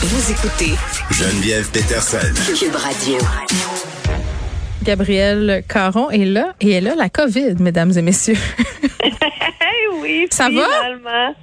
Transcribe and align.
Vous 0.00 0.30
écoutez 0.32 0.74
Geneviève 1.10 1.70
Peterson. 1.70 2.18
Cube 2.58 2.74
Radio. 2.74 3.18
Gabrielle 4.84 5.62
Caron 5.68 6.10
est 6.10 6.24
là 6.24 6.54
et 6.60 6.70
elle 6.72 6.88
a 6.88 6.94
la 6.94 7.08
COVID, 7.08 7.56
mesdames 7.60 7.92
et 7.96 8.02
messieurs. 8.02 8.36
oui, 10.00 10.26
Ça 10.30 10.44
va? 10.44 10.50
finalement. 10.50 11.34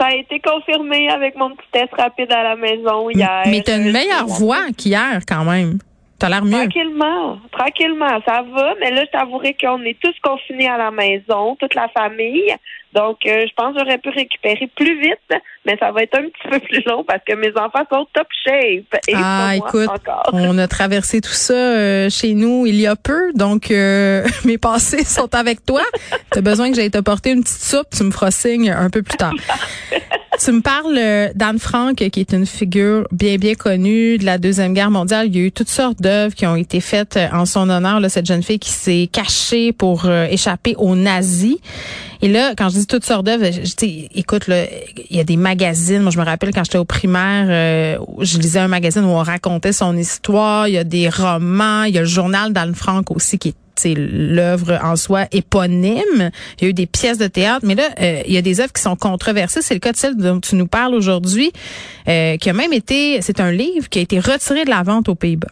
Ça 0.00 0.06
a 0.06 0.14
été 0.14 0.40
confirmé 0.40 1.08
avec 1.10 1.36
mon 1.36 1.50
petit 1.50 1.66
test 1.72 1.90
rapide 1.98 2.32
à 2.32 2.42
la 2.42 2.56
maison 2.56 3.10
hier. 3.10 3.42
Mais 3.46 3.62
t'as 3.62 3.76
une 3.78 3.92
meilleure 3.92 4.26
voix 4.26 4.66
qu'hier 4.76 5.20
quand 5.26 5.44
même. 5.44 5.78
T'as 6.18 6.28
l'air 6.28 6.44
mieux. 6.44 6.50
Tranquillement, 6.68 7.38
tranquillement, 7.52 8.20
ça 8.26 8.42
va. 8.52 8.74
Mais 8.80 8.90
là, 8.90 9.04
je 9.04 9.10
t'avouerai 9.10 9.54
qu'on 9.60 9.80
est 9.84 9.96
tous 10.02 10.14
confinés 10.22 10.68
à 10.68 10.76
la 10.76 10.90
maison, 10.90 11.54
toute 11.56 11.74
la 11.74 11.88
famille. 11.88 12.54
Donc, 12.92 13.18
euh, 13.26 13.44
je 13.46 13.52
pense 13.54 13.74
que 13.74 13.80
j'aurais 13.80 13.98
pu 13.98 14.08
récupérer 14.08 14.68
plus 14.74 14.98
vite, 15.00 15.40
mais 15.64 15.76
ça 15.78 15.92
va 15.92 16.02
être 16.02 16.16
un 16.18 16.22
petit 16.22 16.48
peu 16.50 16.58
plus 16.58 16.82
long 16.86 17.04
parce 17.04 17.22
que 17.24 17.34
mes 17.34 17.50
enfants 17.50 17.84
sont 17.92 18.06
top 18.14 18.26
shape. 18.44 19.00
Et 19.06 19.12
Ah, 19.14 19.52
écoute, 19.56 19.88
encore. 19.88 20.30
on 20.32 20.58
a 20.58 20.66
traversé 20.66 21.20
tout 21.20 21.28
ça 21.30 21.52
euh, 21.54 22.08
chez 22.10 22.32
nous 22.34 22.66
il 22.66 22.76
y 22.80 22.86
a 22.86 22.96
peu, 22.96 23.32
donc 23.34 23.70
euh, 23.70 24.24
mes 24.44 24.58
passés 24.58 25.04
sont 25.04 25.32
avec 25.34 25.64
toi. 25.64 25.82
T'as 26.30 26.40
besoin 26.40 26.70
que 26.70 26.76
j'aille 26.76 26.90
te 26.90 26.98
porter 26.98 27.30
une 27.30 27.42
petite 27.44 27.62
soupe, 27.62 27.88
tu 27.96 28.02
me 28.02 28.10
feras 28.10 28.30
signe 28.32 28.70
un 28.70 28.90
peu 28.90 29.02
plus 29.02 29.16
tard. 29.18 29.34
tu 30.38 30.52
me 30.52 30.60
parles 30.60 30.96
euh, 30.96 31.28
d'Anne 31.34 31.58
Frank, 31.58 31.96
qui 31.96 32.20
est 32.20 32.32
une 32.32 32.46
figure 32.46 33.06
bien, 33.10 33.36
bien 33.36 33.54
connue 33.54 34.18
de 34.18 34.24
la 34.24 34.38
Deuxième 34.38 34.72
Guerre 34.72 34.90
mondiale. 34.90 35.26
Il 35.28 35.36
y 35.36 35.40
a 35.40 35.46
eu 35.46 35.52
toutes 35.52 35.68
sortes 35.68 36.00
d'œuvres 36.00 36.34
qui 36.34 36.46
ont 36.46 36.56
été 36.56 36.80
faites 36.80 37.16
euh, 37.16 37.28
en 37.32 37.44
son 37.44 37.68
honneur. 37.68 38.00
Là, 38.00 38.08
cette 38.08 38.26
jeune 38.26 38.42
fille 38.42 38.58
qui 38.58 38.70
s'est 38.70 39.08
cachée 39.10 39.72
pour 39.72 40.06
euh, 40.06 40.26
échapper 40.30 40.74
aux 40.76 40.94
nazis. 40.94 41.56
Et 42.20 42.28
là, 42.28 42.54
quand 42.56 42.68
je 42.68 42.74
dis 42.74 42.86
toutes 42.86 43.04
sortes 43.04 43.24
d'œuvres, 43.26 43.44
écoute, 44.14 44.44
il 44.48 45.16
y 45.16 45.20
a 45.20 45.24
des 45.24 45.36
magazines. 45.36 46.02
Moi, 46.02 46.10
je 46.10 46.18
me 46.18 46.24
rappelle 46.24 46.52
quand 46.52 46.64
j'étais 46.64 46.78
au 46.78 46.84
primaire, 46.84 47.46
euh, 47.48 48.04
je 48.20 48.38
lisais 48.38 48.58
un 48.58 48.68
magazine 48.68 49.04
où 49.04 49.10
on 49.10 49.22
racontait 49.22 49.72
son 49.72 49.96
histoire. 49.96 50.68
Il 50.68 50.74
y 50.74 50.78
a 50.78 50.84
des 50.84 51.08
romans. 51.08 51.84
Il 51.84 51.94
y 51.94 51.98
a 51.98 52.02
le 52.02 52.06
journal 52.06 52.52
d'Anne 52.52 52.74
Frank 52.74 53.10
aussi 53.10 53.38
qui 53.38 53.50
est 53.50 53.54
l'œuvre 53.86 54.78
en 54.82 54.96
soi 54.96 55.26
éponyme. 55.32 56.30
Il 56.58 56.64
y 56.64 56.66
a 56.66 56.70
eu 56.70 56.74
des 56.74 56.86
pièces 56.86 57.18
de 57.18 57.26
théâtre, 57.26 57.64
mais 57.64 57.74
là, 57.74 57.88
euh, 58.00 58.22
il 58.26 58.32
y 58.32 58.36
a 58.36 58.42
des 58.42 58.60
œuvres 58.60 58.72
qui 58.72 58.82
sont 58.82 58.96
controversées. 58.96 59.62
C'est 59.62 59.74
le 59.74 59.80
cas 59.80 59.92
de 59.92 59.96
celle 59.96 60.16
dont 60.16 60.40
tu 60.40 60.56
nous 60.56 60.66
parles 60.66 60.94
aujourd'hui, 60.94 61.52
euh, 62.08 62.36
qui 62.36 62.50
a 62.50 62.52
même 62.52 62.72
été, 62.72 63.20
c'est 63.22 63.40
un 63.40 63.52
livre 63.52 63.88
qui 63.88 63.98
a 63.98 64.02
été 64.02 64.18
retiré 64.18 64.64
de 64.64 64.70
la 64.70 64.82
vente 64.82 65.08
aux 65.08 65.14
Pays-Bas. 65.14 65.48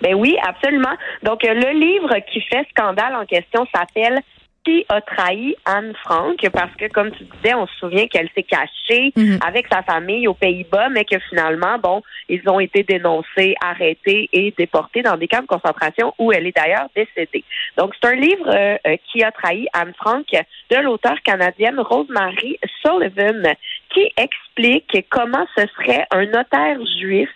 Ben 0.00 0.14
oui, 0.14 0.36
absolument. 0.46 0.94
Donc, 1.22 1.44
euh, 1.44 1.54
le 1.54 1.78
livre 1.78 2.10
qui 2.32 2.40
fait 2.40 2.66
scandale 2.70 3.14
en 3.14 3.24
question 3.24 3.64
s'appelle 3.72 4.20
Qui 4.64 4.86
a 4.88 5.00
trahi 5.00 5.56
Anne 5.64 5.92
Frank? 6.04 6.38
Parce 6.52 6.72
que, 6.76 6.86
comme 6.86 7.10
tu 7.10 7.24
disais, 7.24 7.52
on 7.54 7.66
se 7.66 7.74
souvient 7.80 8.06
qu'elle 8.06 8.28
s'est 8.32 8.44
cachée 8.44 9.12
Mhm. 9.16 9.40
avec 9.44 9.66
sa 9.72 9.82
famille 9.82 10.28
aux 10.28 10.34
Pays-Bas, 10.34 10.88
mais 10.90 11.04
que 11.04 11.18
finalement, 11.30 11.78
bon, 11.78 12.00
ils 12.28 12.48
ont 12.48 12.60
été 12.60 12.84
dénoncés, 12.84 13.56
arrêtés 13.60 14.28
et 14.32 14.54
déportés 14.56 15.02
dans 15.02 15.16
des 15.16 15.26
camps 15.26 15.42
de 15.42 15.46
concentration 15.46 16.14
où 16.18 16.30
elle 16.30 16.46
est 16.46 16.56
d'ailleurs 16.56 16.86
décédée. 16.94 17.42
Donc, 17.76 17.92
c'est 18.00 18.08
un 18.08 18.14
livre 18.14 18.48
euh, 18.48 18.76
euh, 18.86 18.96
qui 19.10 19.24
a 19.24 19.32
trahi 19.32 19.66
Anne 19.72 19.94
Frank 19.96 20.26
de 20.70 20.76
l'auteur 20.76 21.20
canadienne 21.24 21.80
Rosemary 21.80 22.58
Sullivan 22.82 23.54
qui 23.92 24.10
explique 24.16 25.06
comment 25.10 25.46
ce 25.56 25.66
serait 25.76 26.06
un 26.12 26.24
notaire 26.26 26.78
juif 27.00 27.28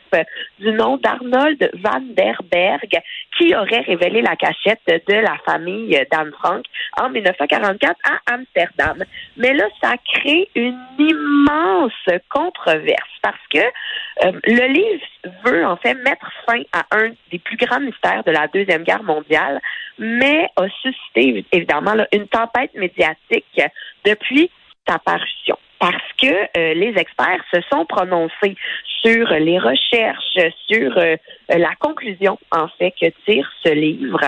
du 0.59 0.73
nom 0.73 0.97
d'Arnold 0.97 1.71
van 1.75 2.01
der 2.17 2.41
Berg 2.51 2.89
qui 3.37 3.55
aurait 3.55 3.81
révélé 3.81 4.23
la 4.23 4.37
cachette 4.37 4.81
de 4.87 5.15
la 5.15 5.37
famille 5.45 5.99
d'Anne 6.11 6.33
Frank 6.39 6.65
en 6.99 7.11
1944 7.17 7.97
à 8.05 8.35
Amsterdam. 8.35 9.05
Mais 9.37 9.53
là, 9.55 9.65
ça 9.83 9.95
crée 10.15 10.49
une 10.55 10.79
immense 10.99 11.93
controverse 12.29 13.11
parce 13.23 13.37
que 13.53 13.59
euh, 13.59 14.33
le 14.45 14.67
livre 14.69 15.05
veut 15.45 15.67
en 15.67 15.77
fait 15.77 15.95
mettre 15.95 16.31
fin 16.47 16.61
à 16.73 16.85
un 16.93 17.11
des 17.31 17.39
plus 17.39 17.57
grands 17.57 17.81
mystères 17.81 18.23
de 18.25 18.31
la 18.31 18.47
Deuxième 18.49 18.85
Guerre 18.85 19.03
mondiale, 19.03 19.61
mais 19.99 20.49
a 20.57 20.69
suscité 20.83 21.45
évidemment 21.53 21.95
une 22.13 22.29
tempête 22.29 22.75
médiatique 22.75 23.61
depuis 24.05 24.51
sa 24.89 24.99
parution. 24.99 25.59
Parce 25.79 26.13
que 26.19 26.27
euh, 26.27 26.75
les 26.75 26.95
experts 26.97 27.45
se 27.53 27.61
sont 27.71 27.85
prononcés 27.85 28.57
sur 29.03 29.29
les 29.29 29.59
recherches, 29.59 30.39
sur 30.69 30.97
euh, 30.97 31.17
la 31.49 31.75
conclusion 31.79 32.39
en 32.51 32.69
fait 32.79 32.93
que 32.93 33.07
tire 33.27 33.51
ce 33.63 33.73
livre. 33.73 34.21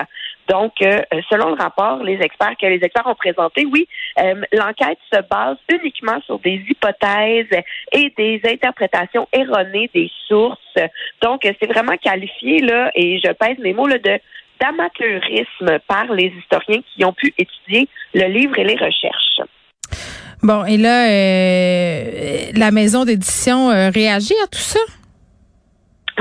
Donc, 0.49 0.73
euh, 0.81 1.01
selon 1.29 1.49
le 1.49 1.61
rapport, 1.61 2.03
les 2.03 2.19
experts 2.21 2.55
que 2.59 2.65
les 2.65 2.83
experts 2.83 3.05
ont 3.05 3.15
présenté, 3.15 3.65
oui, 3.65 3.87
euh, 4.19 4.41
l'enquête 4.51 4.97
se 5.13 5.21
base 5.29 5.57
uniquement 5.71 6.19
sur 6.25 6.39
des 6.39 6.61
hypothèses 6.67 7.63
et 7.91 8.13
des 8.17 8.41
interprétations 8.45 9.27
erronées 9.31 9.89
des 9.93 10.11
sources. 10.27 10.57
Donc, 11.21 11.41
c'est 11.43 11.67
vraiment 11.67 11.95
qualifié 11.97 12.59
là, 12.59 12.91
et 12.95 13.19
je 13.19 13.31
pèse 13.31 13.59
mes 13.59 13.73
mots 13.73 13.87
là, 13.87 13.99
de 13.99 14.19
d'amateurisme 14.59 15.79
par 15.87 16.11
les 16.11 16.33
historiens 16.37 16.81
qui 16.93 17.05
ont 17.05 17.13
pu 17.13 17.33
étudier 17.37 17.87
le 18.13 18.25
livre 18.27 18.59
et 18.59 18.65
les 18.65 18.75
recherches. 18.75 19.39
Bon, 20.43 20.65
et 20.65 20.77
là, 20.77 21.09
euh, 21.09 22.51
la 22.55 22.71
maison 22.71 23.05
d'édition 23.05 23.71
euh, 23.71 23.89
réagit 23.89 24.35
à 24.43 24.47
tout 24.47 24.59
ça? 24.59 24.79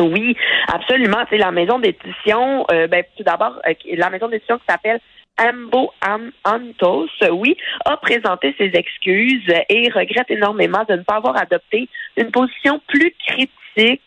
Oui, 0.01 0.37
absolument. 0.73 1.25
C'est 1.31 1.39
la 1.39 1.51
maison 1.51 1.79
d'édition. 1.79 2.65
euh, 2.71 2.87
ben, 2.87 3.03
tout 3.17 3.25
d'abord, 3.25 3.61
euh, 3.67 3.75
la 3.97 4.11
maison 4.11 4.29
d'édition 4.29 4.59
qui 4.59 4.65
s'appelle 4.69 5.01
Ambo 5.41 5.93
Am 6.01 6.33
Antos, 6.45 7.09
oui, 7.31 7.57
a 7.85 7.97
présenté 7.97 8.55
ses 8.59 8.71
excuses 8.75 9.49
et 9.69 9.89
regrette 9.91 10.31
énormément 10.31 10.85
de 10.89 10.95
ne 10.95 11.03
pas 11.03 11.17
avoir 11.17 11.37
adopté 11.37 11.89
une 12.17 12.31
position 12.31 12.81
plus 12.89 13.15
critique 13.27 14.01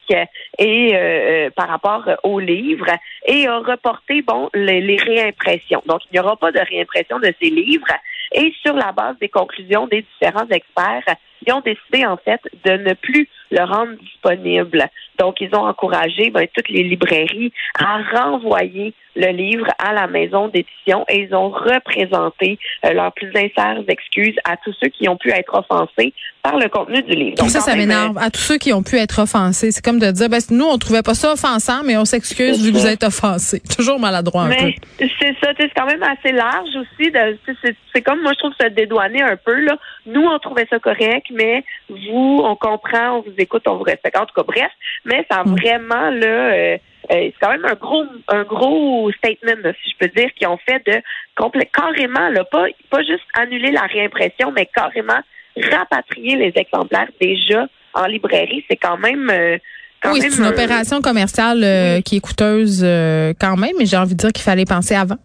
et 0.58 0.94
euh, 0.94 0.98
euh, 0.98 1.50
par 1.52 1.70
rapport 1.70 2.04
au 2.24 2.40
livre 2.40 2.88
et 3.26 3.48
a 3.48 3.60
reporté 3.60 4.22
bon 4.22 4.50
les, 4.54 4.82
les 4.82 4.98
réimpressions. 4.98 5.82
Donc 5.86 6.02
il 6.06 6.14
n'y 6.14 6.20
aura 6.20 6.36
pas 6.36 6.52
de 6.52 6.60
réimpression 6.60 7.20
de 7.20 7.34
ces 7.42 7.50
livres 7.50 7.88
et 8.34 8.54
sur 8.62 8.74
la 8.74 8.92
base 8.92 9.18
des 9.20 9.30
conclusions 9.30 9.88
des 9.88 10.02
différents 10.02 10.48
experts, 10.50 11.16
ils 11.46 11.54
ont 11.54 11.62
décidé 11.62 12.06
en 12.06 12.18
fait 12.18 12.42
de 12.66 12.72
ne 12.72 12.94
plus 12.94 13.30
le 13.52 13.64
rendre 13.64 13.94
disponible. 14.00 14.90
Donc, 15.20 15.42
ils 15.42 15.54
ont 15.54 15.66
encouragé 15.66 16.30
ben, 16.30 16.48
toutes 16.56 16.70
les 16.70 16.84
librairies 16.84 17.52
à 17.78 18.02
renvoyer 18.02 18.94
le 19.16 19.28
livre 19.32 19.68
à 19.78 19.94
la 19.94 20.08
maison 20.08 20.48
d'édition 20.48 21.06
et 21.10 21.22
ils 21.24 21.36
ont 21.36 21.50
représenté 21.50 22.58
euh, 22.86 22.94
leurs 22.94 23.12
plus 23.14 23.32
sincères 23.34 23.78
excuses 23.88 24.36
à 24.46 24.56
tous 24.58 24.74
ceux 24.82 24.90
qui 24.90 25.08
ont 25.10 25.18
pu 25.18 25.32
être 25.32 25.54
offensés 25.54 26.14
par 26.44 26.58
le 26.58 26.70
contenu 26.70 27.02
du 27.04 27.14
livre. 27.14 27.36
Donc 27.38 27.50
ça, 27.50 27.60
ça 27.60 27.76
m'énerve. 27.76 28.18
À 28.18 28.30
tous 28.32 28.40
ceux 28.42 28.58
qui 28.58 28.74
ont 28.74 28.82
pu 28.84 28.98
être 28.98 29.20
offensés, 29.22 29.72
c'est 29.72 29.84
comme 29.84 30.00
de 30.00 30.10
dire, 30.12 30.30
ben, 30.30 30.40
nous, 30.50 30.66
on 30.66 30.78
trouvait 30.78 31.04
pas 31.04 31.14
ça 31.14 31.34
offensant, 31.34 31.84
mais 31.86 31.98
on 31.98 32.06
s'excuse 32.06 32.64
vu 32.64 32.72
que 32.72 32.78
vous 32.78 32.84
ça. 32.86 32.94
êtes 32.94 33.04
offensés. 33.04 33.62
Toujours 33.78 34.00
maladroit 34.00 34.44
un 34.44 34.48
Mais 34.50 34.76
peu. 34.98 35.06
c'est 35.20 35.36
ça, 35.44 35.52
c'est 35.60 35.70
quand 35.76 35.86
même 35.86 36.04
assez 36.04 36.32
large 36.32 36.70
aussi. 36.76 37.12
C'est 37.94 38.02
comme 38.02 38.22
moi 38.22 38.32
je 38.34 38.40
trouve 38.40 38.54
se 38.60 38.68
dédouaner 38.70 39.22
un 39.22 39.36
peu 39.36 39.54
là. 39.62 39.78
Nous 40.06 40.22
on 40.26 40.40
trouvait 40.40 40.66
ça 40.70 40.80
correct, 40.80 41.28
mais 41.32 41.64
vous 41.90 42.42
on 42.44 42.56
comprend, 42.56 43.18
on 43.18 43.22
vous 43.22 43.34
écoute, 43.38 43.64
on 43.68 43.76
vous 43.76 43.84
respecte. 43.84 44.18
En 44.18 44.26
tout 44.26 44.34
cas, 44.36 44.44
bref, 44.48 44.72
mais 45.06 45.26
ça 45.30 45.40
a 45.40 45.44
Mm. 45.44 45.56
vraiment 45.56 46.10
là, 46.12 46.28
euh, 46.28 46.62
euh, 46.62 46.78
c'est 47.12 47.34
quand 47.42 47.50
même 47.52 47.66
un 47.66 47.76
gros 47.76 48.06
un 48.30 48.44
gros 48.44 49.12
statement 49.12 49.62
là, 49.64 49.74
si 49.84 49.92
je 49.92 49.98
peux 50.00 50.08
dire 50.16 50.30
qu'ils 50.36 50.48
ont 50.48 50.58
fait 50.58 50.82
de 50.86 51.02
carrément 51.74 52.30
là, 52.30 52.44
pas 52.46 52.66
pas 52.90 53.02
juste 53.04 53.24
annuler 53.38 53.72
la 53.72 53.82
réimpression, 53.84 54.52
mais 54.52 54.68
carrément 54.74 55.20
rapatrier 55.72 56.36
les 56.38 56.54
exemplaires 56.56 57.10
déjà 57.20 57.68
en 57.94 58.06
librairie. 58.06 58.64
C'est 58.70 58.78
quand 58.78 58.98
même 58.98 59.30
euh, 59.30 59.58
quand 60.02 60.14
Oui, 60.14 60.22
c'est 60.22 60.38
une 60.38 60.46
un- 60.46 60.50
opération 60.50 61.02
commerciale 61.02 61.64
euh, 61.64 62.02
qui 62.02 62.18
est 62.18 62.20
coûteuse 62.22 62.82
euh, 62.84 63.34
quand 63.40 63.58
même, 63.58 63.74
mais 63.78 63.86
j'ai 63.86 63.98
envie 63.98 64.16
de 64.16 64.20
dire 64.20 64.32
qu'il 64.32 64.44
fallait 64.44 64.66
penser 64.66 64.96
avant. 64.96 65.18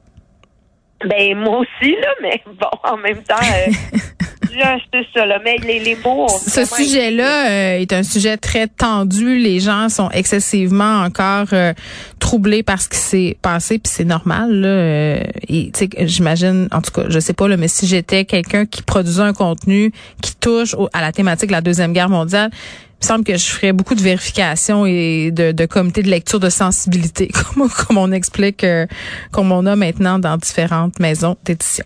Ben 1.04 1.36
moi 1.36 1.58
aussi 1.58 1.92
là, 1.92 2.08
mais 2.22 2.42
bon 2.46 2.70
en 2.82 2.96
même 2.96 3.22
temps, 3.22 3.36
je- 4.52 4.80
c'est 4.92 5.06
ça 5.18 5.26
là. 5.26 5.38
Mais 5.44 5.56
les, 5.58 5.78
les 5.80 5.96
mots. 5.96 6.24
Ont 6.24 6.28
Ce 6.28 6.64
sujet-là 6.64 7.50
euh, 7.50 7.78
est 7.78 7.92
un 7.92 8.02
sujet 8.02 8.36
très 8.36 8.66
tendu. 8.66 9.38
Les 9.38 9.60
gens 9.60 9.88
sont 9.88 10.10
excessivement 10.10 11.00
encore 11.02 11.46
euh, 11.52 11.72
troublés 12.18 12.62
par 12.62 12.80
ce 12.80 12.88
qui 12.88 12.98
s'est 12.98 13.36
passé, 13.42 13.78
puis 13.78 13.92
c'est 13.94 14.04
normal. 14.04 14.50
Là, 14.52 14.68
euh, 14.68 15.20
et 15.48 15.70
j'imagine, 16.00 16.68
en 16.72 16.80
tout 16.82 16.90
cas, 16.90 17.04
je 17.08 17.18
sais 17.18 17.32
pas, 17.34 17.48
là, 17.48 17.56
mais 17.56 17.68
si 17.68 17.86
j'étais 17.86 18.24
quelqu'un 18.24 18.66
qui 18.66 18.82
produisait 18.82 19.22
un 19.22 19.32
contenu 19.32 19.92
qui 20.22 20.34
touche 20.36 20.74
au- 20.74 20.88
à 20.92 21.00
la 21.00 21.12
thématique 21.12 21.48
de 21.48 21.52
la 21.52 21.60
deuxième 21.60 21.92
guerre 21.92 22.08
mondiale, 22.08 22.50
il 22.52 23.04
me 23.04 23.08
semble 23.08 23.24
que 23.24 23.36
je 23.36 23.44
ferais 23.44 23.72
beaucoup 23.74 23.94
de 23.94 24.00
vérifications 24.00 24.86
et 24.86 25.30
de, 25.30 25.52
de 25.52 25.66
comités 25.66 26.02
de 26.02 26.08
lecture 26.08 26.40
de 26.40 26.48
sensibilité, 26.48 27.28
comme, 27.54 27.68
comme 27.68 27.98
on 27.98 28.10
explique, 28.10 28.64
euh, 28.64 28.86
comme 29.32 29.52
on 29.52 29.66
a 29.66 29.76
maintenant 29.76 30.18
dans 30.18 30.38
différentes 30.38 30.98
maisons 30.98 31.36
d'édition. 31.44 31.84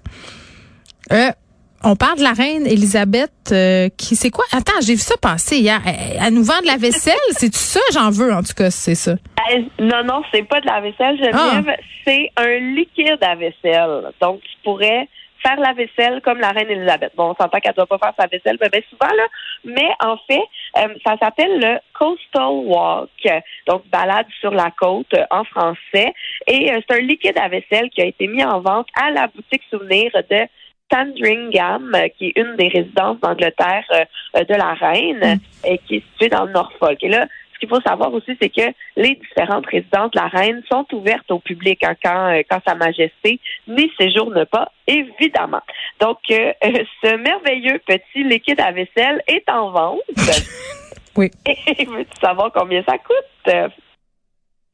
Euh, 1.12 1.30
on 1.84 1.96
parle 1.96 2.18
de 2.18 2.22
la 2.22 2.32
reine 2.32 2.66
Elisabeth 2.66 3.30
euh, 3.52 3.88
qui 3.96 4.16
c'est 4.16 4.30
quoi? 4.30 4.44
Attends, 4.52 4.80
j'ai 4.82 4.94
vu 4.94 5.00
ça 5.00 5.16
passer 5.20 5.58
hier. 5.58 5.80
Elle, 5.86 6.26
elle 6.26 6.34
nous 6.34 6.44
vend 6.44 6.60
de 6.60 6.66
la 6.66 6.76
vaisselle, 6.76 7.14
c'est 7.30 7.54
ça? 7.54 7.80
J'en 7.92 8.10
veux 8.10 8.32
en 8.32 8.42
tout 8.42 8.54
cas, 8.56 8.70
c'est 8.70 8.94
ça. 8.94 9.12
Euh, 9.12 9.60
Non, 9.78 10.04
non, 10.04 10.22
c'est 10.32 10.42
pas 10.42 10.60
de 10.60 10.66
la 10.66 10.80
vaisselle, 10.80 11.16
Geneviève. 11.16 11.74
Ah. 11.76 11.82
C'est 12.06 12.30
un 12.36 12.58
liquide 12.74 13.22
à 13.22 13.34
vaisselle. 13.34 14.10
Donc, 14.20 14.40
tu 14.40 14.56
pourrais 14.64 15.08
faire 15.42 15.58
la 15.58 15.72
vaisselle 15.72 16.20
comme 16.22 16.38
la 16.38 16.50
reine 16.50 16.70
Elisabeth. 16.70 17.12
Bon, 17.16 17.30
on 17.30 17.34
s'entend 17.34 17.60
qu'elle 17.60 17.74
doit 17.74 17.86
pas 17.86 17.98
faire 17.98 18.12
sa 18.18 18.26
vaisselle 18.26 18.58
ben, 18.58 18.68
ben 18.70 18.82
souvent 18.90 19.12
là, 19.14 19.26
mais 19.64 19.88
en 20.04 20.16
fait, 20.28 20.42
euh, 20.78 20.94
ça 21.04 21.16
s'appelle 21.18 21.58
le 21.60 21.78
Coastal 21.94 22.66
Walk, 22.66 23.42
donc 23.66 23.86
balade 23.88 24.26
sur 24.40 24.50
la 24.50 24.70
côte 24.70 25.12
euh, 25.14 25.24
en 25.30 25.44
français, 25.44 26.12
et 26.46 26.72
euh, 26.72 26.80
c'est 26.86 26.96
un 26.96 27.00
liquide 27.00 27.38
à 27.38 27.48
vaisselle 27.48 27.90
qui 27.90 28.02
a 28.02 28.06
été 28.06 28.26
mis 28.26 28.44
en 28.44 28.60
vente 28.60 28.88
à 29.00 29.10
la 29.10 29.28
boutique 29.28 29.62
souvenir 29.70 30.10
de 30.12 30.46
Sandringham, 30.92 31.96
qui 32.16 32.28
est 32.28 32.32
une 32.36 32.56
des 32.56 32.68
résidences 32.68 33.20
d'Angleterre 33.20 33.84
de 34.34 34.54
la 34.54 34.74
reine, 34.74 35.36
mm. 35.36 35.66
et 35.66 35.78
qui 35.78 35.96
est 35.96 36.04
située 36.12 36.28
dans 36.28 36.44
le 36.44 36.52
Norfolk. 36.52 37.02
Et 37.02 37.08
là, 37.08 37.26
qu'il 37.60 37.68
faut 37.68 37.80
savoir 37.82 38.12
aussi, 38.12 38.36
c'est 38.40 38.48
que 38.48 38.72
les 38.96 39.14
différentes 39.14 39.66
résidences 39.66 40.10
de 40.10 40.18
la 40.18 40.28
reine 40.28 40.62
sont 40.70 40.86
ouvertes 40.92 41.30
au 41.30 41.38
public 41.38 41.84
hein, 41.84 41.94
quand, 42.02 42.32
euh, 42.32 42.42
quand 42.50 42.60
Sa 42.66 42.74
Majesté 42.74 43.38
n'y 43.68 43.90
séjourne 43.98 44.44
pas, 44.46 44.72
évidemment. 44.86 45.60
Donc, 46.00 46.18
euh, 46.30 46.52
euh, 46.64 46.84
ce 47.04 47.16
merveilleux 47.16 47.80
petit 47.86 48.24
liquide 48.24 48.60
à 48.60 48.72
vaisselle 48.72 49.22
est 49.28 49.48
en 49.48 49.70
vente. 49.70 50.00
oui. 51.16 51.30
Et 51.46 51.84
veux-tu 51.84 52.20
savoir 52.20 52.50
combien 52.52 52.82
ça 52.82 52.96
coûte? 52.98 53.70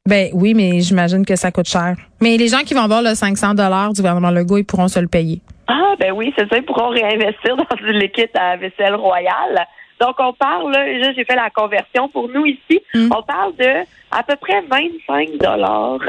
Ben 0.07 0.31
oui, 0.33 0.55
mais 0.55 0.81
j'imagine 0.81 1.27
que 1.27 1.35
ça 1.35 1.51
coûte 1.51 1.69
cher. 1.69 1.97
Mais 2.21 2.37
les 2.37 2.47
gens 2.47 2.61
qui 2.61 2.75
vont 2.75 2.87
voir 2.87 3.03
le 3.03 3.15
500 3.15 3.55
dollars 3.55 3.93
du 3.93 4.01
gouvernement 4.01 4.31
Legault, 4.31 4.59
ils 4.59 4.65
pourront 4.65 4.87
se 4.87 5.01
le 5.01 5.09
payer. 5.09 5.41
Ah 5.67 5.95
ben 5.99 6.13
oui, 6.13 6.33
c'est 6.37 6.49
ça, 6.49 6.57
ils 6.57 6.65
pourront 6.65 6.89
réinvestir 6.89 7.57
dans 7.57 7.77
du 7.77 7.93
liquide 7.93 8.31
à 8.35 8.57
vaisselle 8.57 8.95
royale. 8.95 9.67
Donc, 10.01 10.17
on 10.19 10.33
parle, 10.35 10.73
là, 10.73 11.13
j'ai 11.15 11.25
fait 11.25 11.35
la 11.35 11.49
conversion 11.49 12.09
pour 12.09 12.29
nous 12.29 12.45
ici, 12.45 12.83
hmm. 12.93 13.09
on 13.17 13.23
parle 13.23 13.57
de 13.57 13.87
à 14.11 14.23
peu 14.23 14.37
près 14.37 14.61
25 14.71 15.39
dollars 15.39 16.01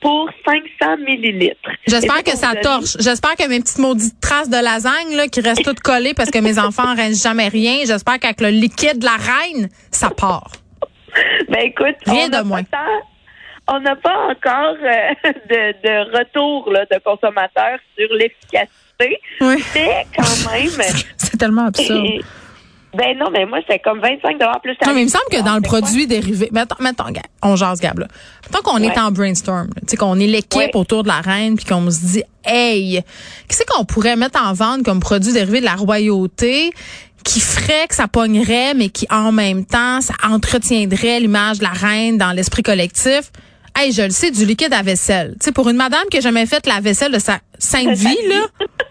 pour 0.00 0.28
500 0.44 0.96
millilitres. 0.98 1.70
J'espère 1.86 2.22
que 2.24 2.36
ça 2.36 2.54
torche. 2.60 2.96
J'espère 2.98 3.36
que 3.36 3.48
mes 3.48 3.60
petites 3.60 3.78
maudites 3.78 4.20
traces 4.20 4.50
de 4.50 4.62
lasagne 4.62 5.16
là, 5.16 5.28
qui 5.28 5.40
restent 5.40 5.64
toutes 5.64 5.80
collées 5.80 6.12
parce 6.14 6.30
que 6.30 6.38
mes 6.38 6.58
enfants 6.58 6.94
ne 6.94 7.12
jamais 7.12 7.48
rien, 7.48 7.84
j'espère 7.86 8.18
qu'avec 8.18 8.40
le 8.40 8.48
liquide 8.48 8.98
de 8.98 9.04
la 9.04 9.16
reine, 9.16 9.68
ça 9.90 10.10
part. 10.10 10.50
Ben 11.48 11.60
écoute, 11.62 11.96
rien 12.04 12.28
de 12.28 12.42
moins. 12.42 12.62
on 13.68 13.80
n'a 13.80 13.96
pas 13.96 14.28
encore 14.28 14.76
euh, 14.82 15.14
de, 15.24 15.72
de, 15.82 16.18
retour 16.18 16.70
là, 16.70 16.84
de 16.84 16.98
consommateurs 16.98 17.78
sur 17.96 18.12
l'efficacité, 18.12 18.68
oui. 19.00 19.16
mais 19.74 20.06
quand 20.16 20.50
même... 20.52 20.70
C'est 21.16 21.36
tellement 21.36 21.66
absurde. 21.66 22.22
Ben 22.96 23.16
non, 23.18 23.30
mais 23.30 23.44
moi, 23.44 23.58
c'est 23.68 23.78
comme 23.80 24.00
25 24.00 24.38
plus. 24.62 24.74
Non, 24.86 24.94
mais 24.94 25.02
il 25.02 25.04
me 25.04 25.10
semble 25.10 25.26
que 25.30 25.42
dans 25.44 25.56
le 25.56 25.60
produit 25.60 26.06
dérivé, 26.06 26.48
mettons, 26.50 26.76
mettons, 26.80 27.04
on 27.42 27.54
jase, 27.54 27.80
Gab, 27.80 27.98
là. 27.98 28.06
Mettons 28.44 28.62
qu'on 28.62 28.78
est 28.78 28.98
en 28.98 29.10
brainstorm, 29.10 29.68
tu 29.80 29.82
sais, 29.88 29.96
qu'on 29.96 30.18
est 30.18 30.26
l'équipe 30.26 30.74
autour 30.74 31.02
de 31.02 31.08
la 31.08 31.20
reine, 31.20 31.56
puis 31.56 31.66
qu'on 31.66 31.90
se 31.90 32.00
dit, 32.00 32.22
hey, 32.46 33.02
qu'est-ce 33.48 33.64
qu'on 33.66 33.84
pourrait 33.84 34.16
mettre 34.16 34.40
en 34.42 34.54
vente 34.54 34.82
comme 34.82 35.00
produit 35.00 35.32
dérivé 35.32 35.60
de 35.60 35.66
la 35.66 35.74
royauté 35.74 36.72
qui 37.22 37.40
ferait 37.40 37.86
que 37.88 37.94
ça 37.94 38.08
pognerait, 38.08 38.72
mais 38.72 38.88
qui, 38.88 39.06
en 39.10 39.32
même 39.32 39.66
temps, 39.66 40.00
ça 40.00 40.14
entretiendrait 40.22 41.20
l'image 41.20 41.58
de 41.58 41.64
la 41.64 41.70
reine 41.70 42.16
dans 42.16 42.32
l'esprit 42.32 42.62
collectif? 42.62 43.30
Hey, 43.76 43.92
je 43.92 44.02
le 44.02 44.10
sais, 44.10 44.30
du 44.30 44.46
liquide 44.46 44.72
à 44.72 44.82
vaisselle. 44.82 45.34
Tu 45.38 45.46
sais, 45.46 45.52
pour 45.52 45.68
une 45.68 45.76
madame 45.76 46.06
qui 46.10 46.16
a 46.16 46.20
jamais 46.20 46.46
fait 46.46 46.66
la 46.66 46.80
vaisselle 46.80 47.12
de 47.12 47.18
sa 47.18 47.40
sainte 47.58 47.90
vie, 47.90 48.16
là, 48.28 48.46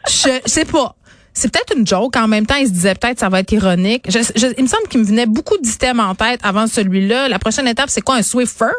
je 0.07 0.42
sais 0.46 0.66
pas 0.66 0.96
c'est 1.36 1.52
peut-être 1.52 1.78
une 1.78 1.86
joke. 1.86 2.16
En 2.16 2.28
même 2.28 2.48
temps, 2.48 2.56
il 2.56 2.68
se 2.68 2.72
disait 2.72 2.96
peut-être 2.96 3.19
ça 3.19 3.30
va 3.30 3.42
être 3.42 3.52
ironique. 3.52 4.06
il 4.07 4.63
me 4.63 4.68
semble 4.68 4.88
qu'il 4.90 5.02
me 5.02 5.06
venait 5.06 5.25
beaucoup 5.25 5.57
d'items 5.57 6.00
en 6.00 6.16
tête 6.16 6.40
avant 6.44 6.66
celui-là. 6.66 7.28
La 7.28 7.40
prochaine 7.40 7.68
étape, 7.68 7.90
c'est 7.90 8.02
quoi 8.02 8.16
un 8.16 8.24
Swiffer? 8.24 8.72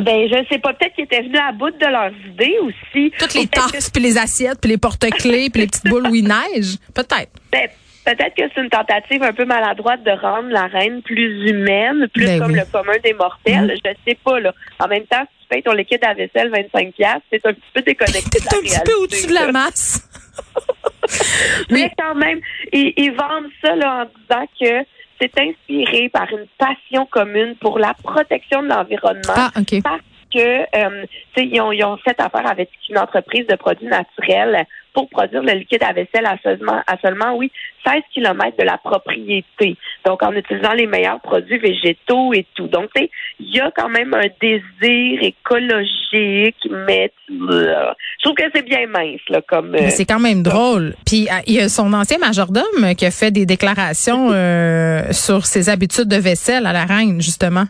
Ben, 0.00 0.26
je 0.28 0.44
sais 0.50 0.58
pas. 0.58 0.72
Peut-être 0.74 0.94
qu'ils 0.94 1.04
étaient 1.04 1.22
venus 1.22 1.40
à 1.40 1.52
bout 1.52 1.70
de 1.70 1.86
leurs 1.86 2.12
idées 2.26 2.56
aussi. 2.62 3.12
Toutes 3.18 3.34
les 3.34 3.46
tasses, 3.46 3.90
puis 3.90 4.02
les 4.02 4.18
assiettes, 4.18 4.60
puis 4.60 4.70
les 4.70 4.78
porte-clés, 4.78 5.50
puis 5.50 5.62
les 5.62 5.66
petites 5.68 5.86
boules 5.86 6.08
où 6.08 6.14
il 6.14 6.24
neige. 6.24 6.78
Peut-être. 6.94 7.30
Ben, 7.52 7.68
peut-être 8.04 8.34
que 8.34 8.42
c'est 8.52 8.60
une 8.60 8.70
tentative 8.70 9.22
un 9.22 9.32
peu 9.32 9.44
maladroite 9.44 10.02
de 10.02 10.10
rendre 10.10 10.48
la 10.48 10.66
reine 10.66 11.02
plus 11.02 11.48
humaine, 11.48 12.08
plus 12.12 12.24
ben 12.24 12.40
comme 12.40 12.56
le 12.56 12.64
commun 12.72 12.98
des 13.04 13.12
mortels. 13.12 13.66
Mm. 13.66 13.80
Je 13.84 14.10
sais 14.10 14.18
pas, 14.24 14.40
là. 14.40 14.52
En 14.80 14.88
même 14.88 15.04
temps, 15.04 15.20
si 15.20 15.42
tu 15.42 15.48
payes 15.48 15.62
ton 15.62 15.74
liquide 15.74 16.04
à 16.04 16.14
vaisselle 16.14 16.50
25$, 16.50 17.20
c'est 17.30 17.46
un 17.46 17.52
petit 17.52 17.62
peu 17.72 17.82
déconnecté. 17.82 18.40
T'es 18.40 18.56
un 18.56 18.60
petit 18.60 18.80
peu 18.84 18.94
au-dessus 19.02 19.26
de 19.28 19.34
la 19.34 19.52
masse. 19.52 20.08
Mais 21.70 21.90
quand 21.98 22.14
même, 22.14 22.40
ils, 22.72 23.10
vendent 23.12 23.50
ça 23.62 23.74
en 23.74 24.04
disant 24.04 24.46
que 24.60 24.86
c'est 25.20 25.38
inspiré 25.38 26.08
par 26.08 26.28
une 26.30 26.46
passion 26.58 27.06
commune 27.06 27.54
pour 27.56 27.78
la 27.78 27.94
protection 27.94 28.62
de 28.62 28.68
l'environnement. 28.68 29.34
Ah, 29.36 29.50
Parce 29.54 30.02
que 30.32 30.62
euh, 30.76 31.06
ils, 31.36 31.60
ont, 31.60 31.72
ils 31.72 31.84
ont 31.84 31.96
fait 31.98 32.20
affaire 32.20 32.46
avec 32.46 32.70
une 32.88 32.98
entreprise 32.98 33.46
de 33.46 33.56
produits 33.56 33.86
naturels 33.86 34.66
pour 34.94 35.08
produire 35.08 35.42
le 35.42 35.52
liquide 35.52 35.82
à 35.82 35.92
vaisselle 35.92 36.26
à 36.26 36.36
seulement, 36.42 36.82
à 36.86 36.96
seulement 36.98 37.34
oui, 37.36 37.50
16 37.86 38.02
km 38.12 38.56
de 38.58 38.64
la 38.64 38.78
propriété. 38.78 39.76
Donc, 40.04 40.22
en 40.22 40.32
utilisant 40.32 40.72
les 40.72 40.86
meilleurs 40.86 41.20
produits 41.20 41.58
végétaux 41.58 42.32
et 42.34 42.46
tout. 42.54 42.68
Donc, 42.68 42.90
il 42.96 43.08
y 43.40 43.60
a 43.60 43.70
quand 43.74 43.88
même 43.88 44.14
un 44.14 44.28
désir 44.40 45.22
écologique, 45.22 46.56
mais 46.70 47.12
je 47.28 48.22
trouve 48.22 48.34
que 48.34 48.44
c'est 48.54 48.64
bien 48.64 48.86
mince, 48.86 49.20
là, 49.28 49.40
comme. 49.46 49.74
Euh, 49.74 49.88
c'est 49.88 50.04
quand 50.04 50.20
même 50.20 50.42
drôle. 50.42 50.94
Puis, 51.06 51.28
euh, 51.30 51.40
il 51.46 51.54
y 51.54 51.60
a 51.60 51.68
son 51.68 51.92
ancien 51.92 52.18
majordome 52.18 52.94
qui 52.96 53.06
a 53.06 53.10
fait 53.10 53.30
des 53.30 53.46
déclarations 53.46 54.30
euh, 54.30 55.02
sur 55.12 55.46
ses 55.46 55.68
habitudes 55.70 56.08
de 56.08 56.16
vaisselle 56.16 56.66
à 56.66 56.72
la 56.72 56.84
reine, 56.84 57.20
justement. 57.20 57.64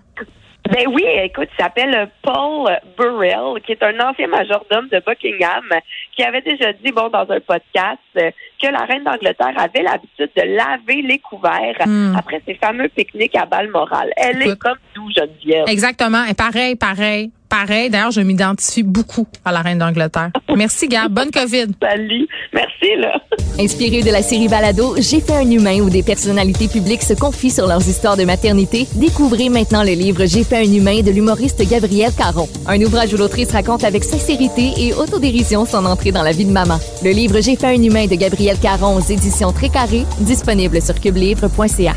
Ben 0.72 0.86
oui, 0.88 1.04
écoute, 1.22 1.48
il 1.52 1.62
s'appelle 1.62 2.08
Paul 2.22 2.70
Burrell, 2.96 3.60
qui 3.64 3.72
est 3.72 3.82
un 3.82 3.98
ancien 4.00 4.26
majordome 4.26 4.88
de 4.88 5.02
Buckingham, 5.06 5.68
qui 6.16 6.22
avait 6.22 6.40
déjà 6.40 6.72
dit, 6.72 6.90
bon, 6.92 7.08
dans 7.10 7.30
un 7.30 7.40
podcast, 7.40 8.00
que 8.14 8.68
la 8.68 8.84
reine 8.84 9.04
d'Angleterre 9.04 9.52
avait 9.58 9.82
l'habitude 9.82 10.30
de 10.34 10.42
laver 10.56 11.02
les 11.02 11.18
couverts 11.18 11.86
hmm. 11.86 12.16
après 12.16 12.40
ses 12.46 12.54
fameux 12.54 12.88
pique-niques 12.88 13.36
à 13.36 13.44
Balmoral. 13.44 14.12
Elle 14.16 14.42
est 14.42 14.58
comme 14.58 14.78
tout, 14.94 15.10
Geneviève. 15.14 15.68
Exactement. 15.68 16.24
Et 16.24 16.34
pareil, 16.34 16.76
pareil 16.76 17.30
pareil. 17.52 17.90
D'ailleurs, 17.90 18.10
je 18.10 18.22
m'identifie 18.22 18.82
beaucoup 18.82 19.26
à 19.44 19.52
la 19.52 19.60
reine 19.60 19.78
d'Angleterre. 19.78 20.30
Merci, 20.56 20.88
Gab. 20.88 21.12
Bonne 21.12 21.30
COVID. 21.30 21.66
Salut. 21.82 22.26
Merci, 22.52 22.96
là. 22.98 23.20
Inspiré 23.60 24.02
de 24.02 24.10
la 24.10 24.22
série 24.22 24.48
Balado, 24.48 24.94
J'ai 24.98 25.20
fait 25.20 25.36
un 25.36 25.50
humain 25.50 25.80
où 25.80 25.90
des 25.90 26.02
personnalités 26.02 26.68
publiques 26.68 27.02
se 27.02 27.12
confient 27.12 27.50
sur 27.50 27.66
leurs 27.66 27.86
histoires 27.86 28.16
de 28.16 28.24
maternité, 28.24 28.86
découvrez 28.94 29.50
maintenant 29.50 29.82
le 29.82 29.92
livre 29.92 30.24
J'ai 30.24 30.44
fait 30.44 30.56
un 30.56 30.72
humain 30.72 31.02
de 31.02 31.10
l'humoriste 31.10 31.62
Gabriel 31.68 32.10
Caron. 32.16 32.48
Un 32.66 32.80
ouvrage 32.80 33.12
où 33.12 33.18
l'autrice 33.18 33.52
raconte 33.52 33.84
avec 33.84 34.04
sincérité 34.04 34.72
et 34.78 34.94
autodérision 34.94 35.66
son 35.66 35.84
entrée 35.84 36.12
dans 36.12 36.22
la 36.22 36.32
vie 36.32 36.46
de 36.46 36.52
maman. 36.52 36.78
Le 37.04 37.10
livre 37.10 37.40
J'ai 37.42 37.56
fait 37.56 37.66
un 37.76 37.82
humain 37.82 38.06
de 38.06 38.14
Gabriel 38.14 38.58
Caron 38.58 38.96
aux 38.96 39.12
éditions 39.12 39.52
Très 39.52 39.68
Carré, 39.68 40.04
disponible 40.20 40.80
sur 40.80 40.98
cubelivre.ca. 40.98 41.94